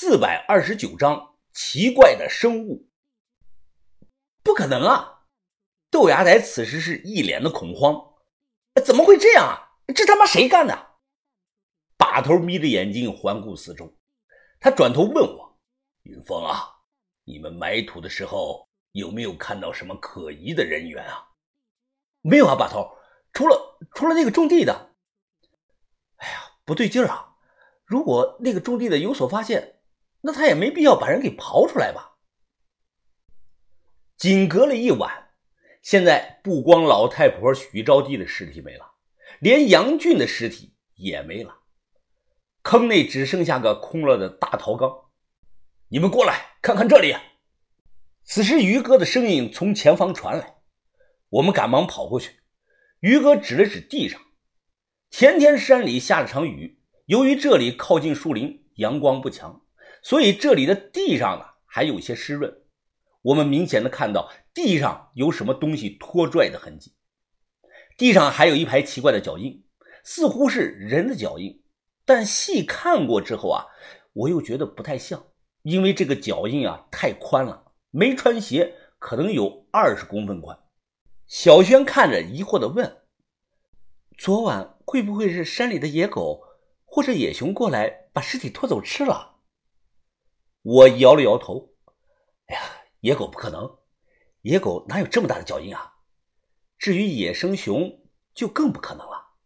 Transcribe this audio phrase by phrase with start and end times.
[0.00, 2.88] 四百二十九章奇怪的生物。
[4.44, 5.24] 不可能啊！
[5.90, 8.14] 豆芽仔此时是一脸的恐慌，
[8.86, 9.74] 怎么会这样啊？
[9.92, 10.90] 这他妈谁干的？
[11.96, 13.92] 把头眯着眼睛环顾四周，
[14.60, 15.58] 他转头问我
[16.06, 16.76] ：“云峰啊，
[17.24, 21.26] 你们埋土的时候有没有看到什么可疑的人员啊
[22.22, 22.96] ？”“没有啊，把头，
[23.32, 24.94] 除了除了那个种地的。
[26.18, 27.34] ”“哎呀，不对劲啊！
[27.84, 29.74] 如果那个种地的有所发现。”
[30.20, 32.16] 那他也没必要把人给刨出来吧？
[34.16, 35.30] 仅隔了一晚，
[35.80, 38.94] 现在不光老太婆许招娣的尸体没了，
[39.38, 41.60] 连杨俊的尸体也没了，
[42.62, 44.90] 坑内只剩下个空了的大陶缸。
[45.88, 47.14] 你们过来看看这里。
[48.24, 50.56] 此时于哥的声音从前方传来，
[51.30, 52.40] 我们赶忙跑过去。
[53.00, 54.20] 于哥指了指地上，
[55.10, 59.62] 前天山里下了场雨，由于这里靠近树林，阳光不强。
[60.02, 62.62] 所以这里的地上呢还有些湿润，
[63.22, 66.94] 我们明显的看到地上有什么东西拖拽的痕迹，
[67.96, 69.64] 地上还有一排奇怪的脚印，
[70.04, 71.62] 似乎是人的脚印，
[72.04, 73.66] 但细看过之后啊，
[74.12, 75.26] 我又觉得不太像，
[75.62, 80.58] 因为这个脚印啊太宽了，没穿鞋，可能有二十公分宽。
[81.26, 83.02] 小轩看着疑惑的问
[84.16, 86.42] ：“昨晚会不会是山里的野狗
[86.86, 89.36] 或者野熊过来把尸体拖走吃了？”
[90.70, 91.72] 我摇了摇头，
[92.48, 92.60] 哎呀，
[93.00, 93.78] 野狗不可能，
[94.42, 95.94] 野狗哪有这么大的脚印啊？
[96.76, 98.02] 至于野生熊，
[98.34, 99.38] 就更不可能了。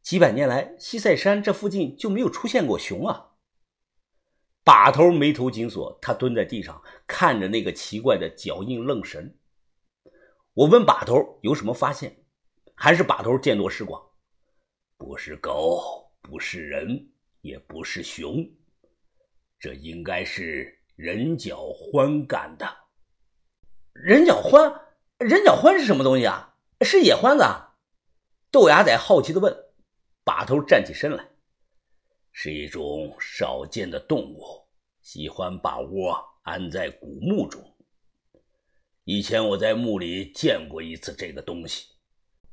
[0.00, 3.32] 几百年来，西塞山这附近就没有出现过熊啊。
[4.62, 9.36] 把头眉头紧锁，他蹲在地上看着那个奇怪的脚印愣神。
[10.54, 12.24] 我问把头有什么发现，
[12.76, 14.00] 还是把头见多识广，
[14.96, 18.48] 不是狗，不是人，也不是熊。
[19.60, 21.58] 这应该是人脚
[21.92, 22.66] 獾干的。
[23.92, 24.80] 人脚獾，
[25.18, 26.56] 人脚獾是什么东西啊？
[26.80, 27.44] 是野獾子？
[28.50, 29.56] 豆芽仔好奇的问。
[30.22, 31.28] 把头站起身来，
[32.30, 34.40] 是一种少见的动物，
[35.00, 37.60] 喜欢把窝安在古墓中。
[39.04, 41.88] 以前我在墓里见过一次这个东西。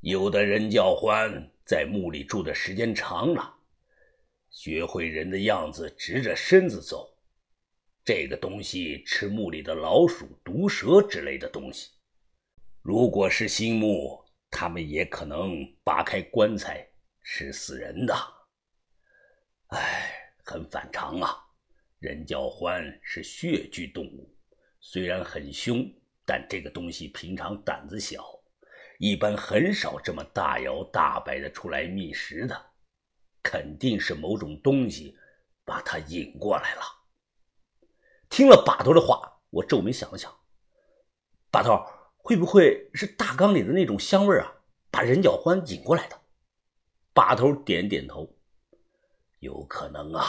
[0.00, 3.54] 有的人叫獾在墓里住的时间长了。
[4.50, 7.16] 学会人的样子，直着身子走。
[8.04, 11.90] 这个东西吃墓里的老鼠、毒蛇之类的东西。
[12.82, 16.86] 如果是新墓，他们也可能扒开棺材
[17.22, 18.14] 吃死人的。
[19.68, 21.36] 哎，很反常啊！
[22.00, 24.34] 人叫獾是血巨动物，
[24.80, 25.86] 虽然很凶，
[26.24, 28.24] 但这个东西平常胆子小，
[28.98, 32.69] 一般很少这么大摇大摆的出来觅食的。
[33.42, 35.16] 肯定是某种东西
[35.64, 36.82] 把他引过来了。
[38.28, 40.32] 听了把头的话，我皱眉想了想，
[41.50, 41.84] 把头
[42.16, 44.52] 会不会是大缸里的那种香味啊，
[44.90, 46.20] 把人脚欢引过来的？
[47.12, 48.36] 把头点点头，
[49.40, 50.24] 有可能啊。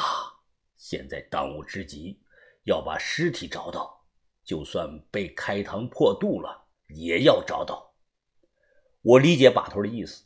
[0.75, 2.19] 现在当务之急
[2.63, 4.03] 要把尸体找到，
[4.43, 7.93] 就算被开膛破肚了，也要找到。
[9.03, 10.23] 我理解把头的意思，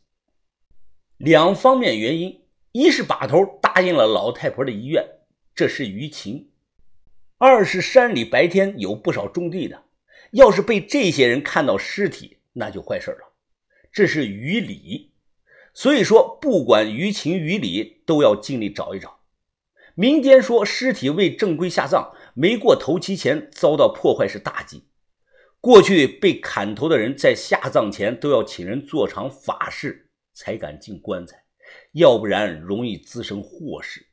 [1.18, 2.45] 两方面原因。
[2.76, 5.02] 一是把头答应了老太婆的遗愿，
[5.56, 6.50] 这是于情；
[7.38, 9.86] 二是山里白天有不少种地的，
[10.32, 13.32] 要是被这些人看到尸体，那就坏事了。
[13.94, 15.14] 这是于理，
[15.74, 19.22] 所以说不管于情于理，都要尽力找一找。
[19.94, 24.84] 民间说尸体未正规下葬，没过头七前遭到破坏是大忌。
[25.62, 31.45] 过去被砍头的人在下葬前都要请人做场法事，才敢进棺材。
[31.92, 34.08] 要不然容易滋生祸事。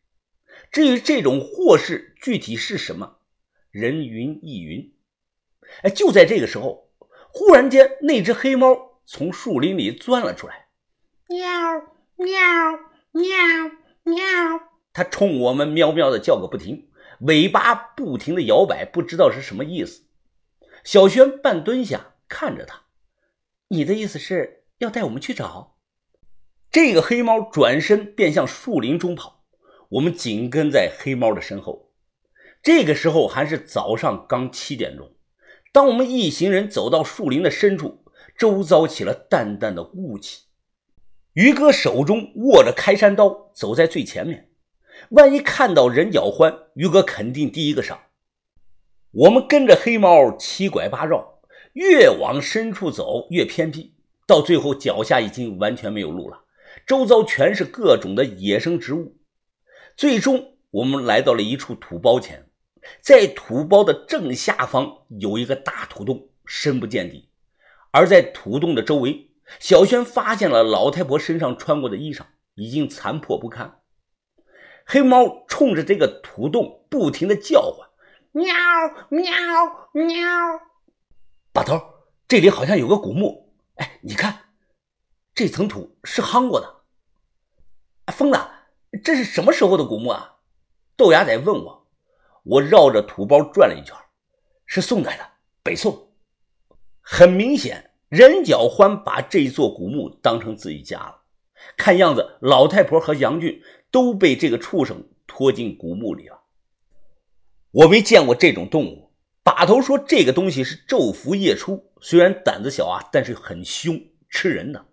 [0.70, 3.18] 至于这种祸事具体是什么，
[3.70, 4.94] 人云亦云。
[5.82, 6.90] 哎，就在这个时候，
[7.30, 10.68] 忽然间，那只黑猫从树林里钻了出来，
[11.28, 11.48] 喵
[12.16, 12.36] 喵
[13.12, 13.26] 喵
[14.02, 14.24] 喵，
[14.92, 16.90] 它冲我们喵喵的叫个不停，
[17.20, 20.04] 尾巴不停的摇摆，不知道是什么意思。
[20.84, 22.82] 小轩半蹲下看着它，
[23.68, 25.71] 你的意思是要带我们去找？
[26.72, 29.44] 这个黑猫转身便向树林中跑，
[29.90, 31.90] 我们紧跟在黑猫的身后。
[32.62, 35.12] 这个时候还是早上刚七点钟。
[35.70, 38.06] 当我们一行人走到树林的深处，
[38.38, 40.44] 周遭起了淡淡的雾气。
[41.34, 44.48] 于哥手中握着开山刀，走在最前面。
[45.10, 48.00] 万一看到人脚欢，于哥肯定第一个上。
[49.10, 51.42] 我们跟着黑猫七拐八绕，
[51.74, 53.92] 越往深处走越偏僻，
[54.26, 56.38] 到最后脚下已经完全没有路了。
[56.86, 59.16] 周遭全是各种的野生植物，
[59.96, 62.48] 最终我们来到了一处土包前。
[63.00, 67.28] 在土包的正下方有一个大土洞，深不见底。
[67.92, 69.30] 而在土洞的周围，
[69.60, 72.22] 小轩发现了老太婆身上穿过的衣裳，
[72.54, 73.80] 已经残破不堪。
[74.84, 77.88] 黑猫冲着这个土洞不停的叫唤
[78.32, 78.52] ：“喵
[79.10, 79.30] 喵
[79.92, 80.16] 喵！”
[81.54, 81.80] 把头，
[82.26, 83.54] 这里好像有个古墓。
[83.76, 84.41] 哎，你看，
[85.42, 88.12] 这层土是夯过的。
[88.12, 88.38] 疯子，
[89.02, 90.36] 这是什么时候的古墓啊？
[90.96, 91.88] 豆芽仔问我。
[92.44, 93.92] 我绕着土包转了一圈，
[94.66, 95.28] 是宋代的，
[95.64, 96.12] 北宋。
[97.00, 101.22] 很明显，任脚欢把这座古墓当成自己家了。
[101.76, 103.60] 看样子，老太婆和杨俊
[103.90, 106.42] 都被这个畜生拖进古墓里了。
[107.72, 109.10] 我没见过这种动物。
[109.42, 114.00] 把头说，这个东西是昼伏夜出，虽然胆子小啊，但是很凶，
[114.30, 114.86] 吃人的。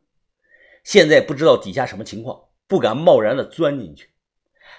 [0.90, 4.10] 现在不知道底下什么情况，不敢贸然的钻进去。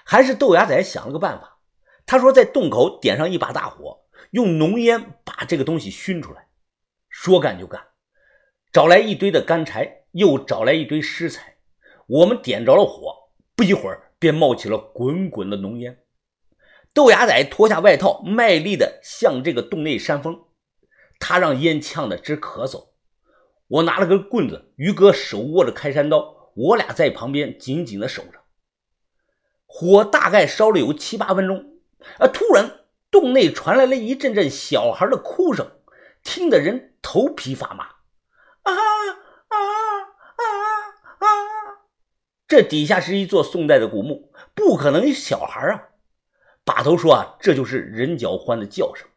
[0.03, 1.59] 还是豆芽仔想了个办法。
[2.05, 6.49] 他说：“在洞口点上一把大火，用浓烟把这个东西熏出来。
[7.07, 7.81] 说干就干，
[8.73, 11.55] 找来一堆的干柴，又找来一堆湿柴。
[12.07, 16.03] 我们点着了火，不一会儿便冒起了滚滚的浓烟。
[16.93, 20.37] 豆芽仔脱下外套，卖力的向这个洞内扇风，
[21.21, 22.90] 他让烟呛得直咳嗽。
[23.71, 28.41] 我拿了根棍子，于哥手握着开山刀，我俩在旁边紧紧的守着。
[29.65, 31.67] 火大概烧了有七八分钟。”
[32.17, 32.27] 啊！
[32.27, 32.79] 突然，
[33.11, 35.71] 洞内传来了一阵阵小孩的哭声，
[36.23, 37.83] 听得人头皮发麻。
[38.63, 39.57] 啊啊
[40.35, 40.43] 啊
[41.19, 41.27] 啊！
[42.47, 45.89] 这底下是一座宋代的古墓，不可能有小孩啊！
[46.65, 49.07] 把头说啊，这就是人脚欢的叫声。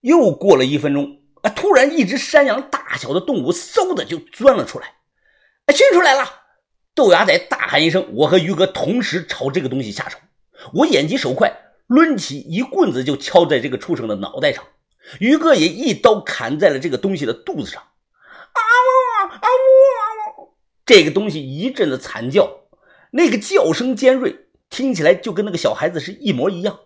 [0.00, 1.50] 又过了一分钟，啊！
[1.50, 4.94] 突然，一只山羊大小的动物嗖的就钻了出来。
[5.66, 5.74] 啊！
[5.74, 6.24] 熏出来了！
[6.94, 10.16] 豆芽仔大喊一声，我和于哥同时朝这个东西下手。
[10.72, 11.52] 我眼疾手快，
[11.88, 14.64] 抡起一棍子就敲在这个畜生的脑袋上。
[15.20, 17.82] 于哥也一刀砍在了这个东西的肚子上。
[17.82, 19.42] 啊呜啊呜！
[19.42, 20.02] 啊
[20.38, 20.54] 呜
[20.86, 22.60] 这个东西一阵的惨叫，
[23.10, 26.80] 那个叫声尖锐，听起来就跟那个小孩子是一模一样。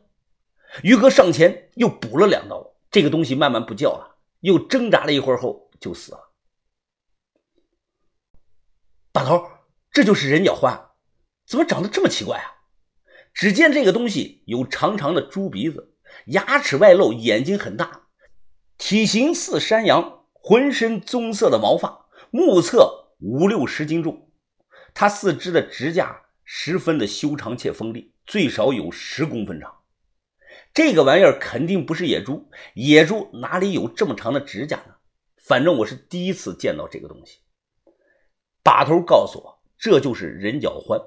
[0.83, 6.31] 于哥上前又补了两刀，这个东西慢慢不叫了，又挣扎了一会儿后就死了。
[9.11, 9.51] 大头，
[9.91, 10.91] 这就是人鸟獾，
[11.47, 12.47] 怎么长得这么奇怪啊？
[13.33, 15.95] 只见这个东西有长长的猪鼻子，
[16.27, 18.09] 牙齿外露，眼睛很大，
[18.77, 24.31] 体型似山羊，浑身棕色的毛发，目测五六十斤重。
[24.95, 29.77] 它四肢的指甲十分的修长且锋利，最少有十公分长。
[30.75, 34.95] 这个玩意儿肯定不是野猪，野猪哪里有这么长的指甲呢？
[35.43, 37.41] 反正我是第一次见到这个东西。
[38.63, 41.03] 把头告诉我，这就是人角獾，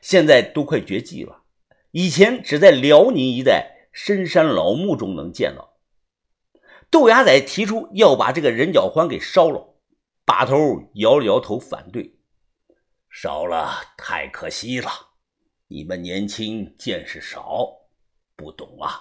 [0.00, 1.42] 现在都快绝迹了。
[1.90, 5.76] 以前只在辽宁一带深山老墓中能见到。
[6.90, 9.76] 豆芽仔提出要把这个人脚獾给烧了，
[10.24, 10.56] 把头
[10.94, 12.18] 摇了摇头反对，
[13.10, 14.90] 烧了太可惜了。
[15.68, 17.68] 你们年轻见识少，
[18.34, 19.00] 不懂啊。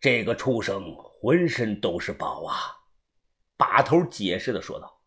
[0.00, 2.75] 这个畜生浑身都是宝啊！
[3.56, 5.00] 把头解释的说道：“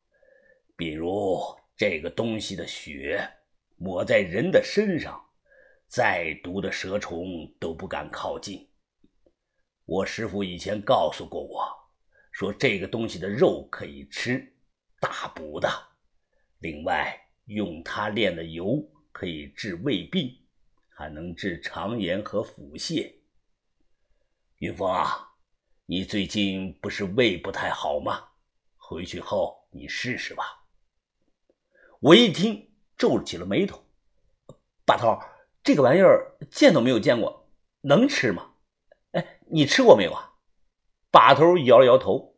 [0.75, 1.39] 比如
[1.75, 3.29] 这个东西的血，
[3.77, 5.25] 抹在人的身上。”
[5.89, 8.69] 再毒的蛇虫都不敢靠近。
[9.85, 11.67] 我师傅以前告诉过我，
[12.31, 14.53] 说这个东西的肉可以吃，
[14.99, 15.67] 大补的。
[16.59, 20.31] 另外，用它炼的油可以治胃病，
[20.89, 23.11] 还能治肠炎和腹泻。
[24.59, 25.33] 云峰啊，
[25.87, 28.28] 你最近不是胃不太好吗？
[28.89, 30.63] 回去后你试试吧。
[31.99, 33.79] 我一听，皱起了眉头。
[34.83, 35.15] 把头。
[35.61, 37.47] 这个玩意儿见都没有见过，
[37.81, 38.49] 能吃吗？
[39.11, 40.33] 哎，你吃过没有啊？
[41.11, 42.35] 把头摇了摇头，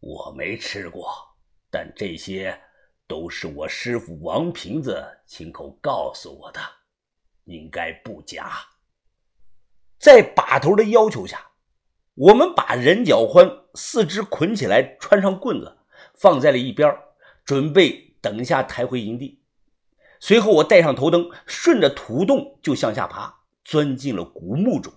[0.00, 1.08] 我没吃过，
[1.70, 2.60] 但这些
[3.06, 6.60] 都是我师傅王瓶子亲口告诉我的，
[7.44, 8.58] 应该不假。
[10.00, 11.45] 在把头的要求下，
[12.16, 15.76] 我们把人脚欢四肢捆起来，穿上棍子，
[16.14, 16.96] 放在了一边，
[17.44, 19.42] 准备等一下抬回营地。
[20.18, 24.90] 随后，我带上头灯，顺着土洞就向下爬，钻进了古墓中。